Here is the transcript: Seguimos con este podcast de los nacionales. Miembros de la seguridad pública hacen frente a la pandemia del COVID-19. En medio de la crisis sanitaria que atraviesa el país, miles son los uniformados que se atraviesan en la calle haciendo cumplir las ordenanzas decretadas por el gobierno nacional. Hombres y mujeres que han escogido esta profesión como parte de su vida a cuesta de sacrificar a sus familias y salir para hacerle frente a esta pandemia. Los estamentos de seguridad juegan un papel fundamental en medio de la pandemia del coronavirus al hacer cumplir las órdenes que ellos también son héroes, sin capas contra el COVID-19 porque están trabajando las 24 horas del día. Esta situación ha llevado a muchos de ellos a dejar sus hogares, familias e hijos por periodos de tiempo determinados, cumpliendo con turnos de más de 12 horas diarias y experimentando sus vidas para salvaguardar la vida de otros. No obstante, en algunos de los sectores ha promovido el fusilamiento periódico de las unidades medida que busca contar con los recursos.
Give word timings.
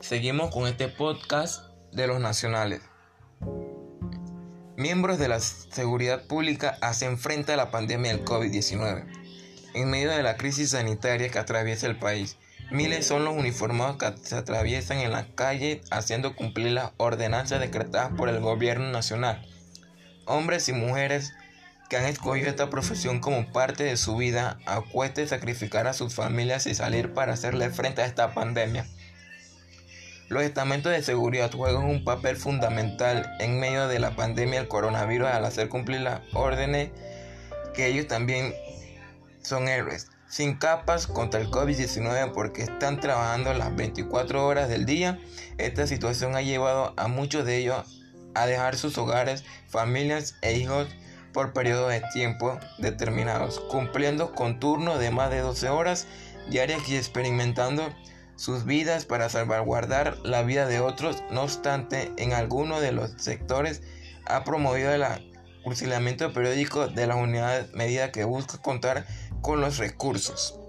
Seguimos 0.00 0.50
con 0.50 0.66
este 0.66 0.88
podcast 0.88 1.66
de 1.92 2.06
los 2.06 2.20
nacionales. 2.20 2.80
Miembros 4.78 5.18
de 5.18 5.28
la 5.28 5.40
seguridad 5.40 6.26
pública 6.26 6.78
hacen 6.80 7.18
frente 7.18 7.52
a 7.52 7.56
la 7.56 7.70
pandemia 7.70 8.12
del 8.12 8.24
COVID-19. 8.24 9.04
En 9.74 9.90
medio 9.90 10.10
de 10.10 10.22
la 10.22 10.38
crisis 10.38 10.70
sanitaria 10.70 11.28
que 11.28 11.38
atraviesa 11.38 11.86
el 11.86 11.98
país, 11.98 12.38
miles 12.70 13.06
son 13.06 13.26
los 13.26 13.36
uniformados 13.36 13.98
que 13.98 14.26
se 14.26 14.36
atraviesan 14.36 14.98
en 15.00 15.12
la 15.12 15.26
calle 15.34 15.82
haciendo 15.90 16.34
cumplir 16.34 16.72
las 16.72 16.92
ordenanzas 16.96 17.60
decretadas 17.60 18.12
por 18.16 18.30
el 18.30 18.40
gobierno 18.40 18.90
nacional. 18.90 19.46
Hombres 20.24 20.66
y 20.70 20.72
mujeres 20.72 21.34
que 21.90 21.98
han 21.98 22.06
escogido 22.06 22.48
esta 22.48 22.70
profesión 22.70 23.20
como 23.20 23.52
parte 23.52 23.84
de 23.84 23.98
su 23.98 24.16
vida 24.16 24.60
a 24.64 24.80
cuesta 24.80 25.20
de 25.20 25.28
sacrificar 25.28 25.86
a 25.86 25.92
sus 25.92 26.14
familias 26.14 26.66
y 26.66 26.74
salir 26.74 27.12
para 27.12 27.34
hacerle 27.34 27.68
frente 27.68 28.00
a 28.00 28.06
esta 28.06 28.32
pandemia. 28.32 28.86
Los 30.30 30.44
estamentos 30.44 30.92
de 30.92 31.02
seguridad 31.02 31.50
juegan 31.52 31.82
un 31.82 32.04
papel 32.04 32.36
fundamental 32.36 33.34
en 33.40 33.58
medio 33.58 33.88
de 33.88 33.98
la 33.98 34.14
pandemia 34.14 34.60
del 34.60 34.68
coronavirus 34.68 35.26
al 35.26 35.44
hacer 35.44 35.68
cumplir 35.68 36.02
las 36.02 36.20
órdenes 36.34 36.90
que 37.74 37.88
ellos 37.88 38.06
también 38.06 38.54
son 39.42 39.66
héroes, 39.66 40.06
sin 40.28 40.56
capas 40.56 41.08
contra 41.08 41.40
el 41.40 41.50
COVID-19 41.50 42.30
porque 42.30 42.62
están 42.62 43.00
trabajando 43.00 43.52
las 43.54 43.74
24 43.74 44.46
horas 44.46 44.68
del 44.68 44.86
día. 44.86 45.18
Esta 45.58 45.88
situación 45.88 46.36
ha 46.36 46.42
llevado 46.42 46.94
a 46.96 47.08
muchos 47.08 47.44
de 47.44 47.56
ellos 47.56 48.00
a 48.36 48.46
dejar 48.46 48.76
sus 48.76 48.96
hogares, 48.98 49.42
familias 49.66 50.36
e 50.42 50.54
hijos 50.54 50.86
por 51.32 51.52
periodos 51.52 51.90
de 51.90 52.04
tiempo 52.12 52.56
determinados, 52.78 53.58
cumpliendo 53.58 54.32
con 54.32 54.60
turnos 54.60 55.00
de 55.00 55.10
más 55.10 55.30
de 55.30 55.40
12 55.40 55.70
horas 55.70 56.06
diarias 56.48 56.88
y 56.88 56.94
experimentando 56.94 57.92
sus 58.40 58.64
vidas 58.64 59.04
para 59.04 59.28
salvaguardar 59.28 60.16
la 60.24 60.42
vida 60.42 60.66
de 60.66 60.80
otros. 60.80 61.22
No 61.30 61.42
obstante, 61.42 62.10
en 62.16 62.32
algunos 62.32 62.80
de 62.80 62.90
los 62.90 63.12
sectores 63.18 63.82
ha 64.24 64.44
promovido 64.44 64.94
el 64.94 65.04
fusilamiento 65.62 66.32
periódico 66.32 66.88
de 66.88 67.06
las 67.06 67.18
unidades 67.18 67.70
medida 67.74 68.12
que 68.12 68.24
busca 68.24 68.56
contar 68.56 69.04
con 69.42 69.60
los 69.60 69.76
recursos. 69.76 70.59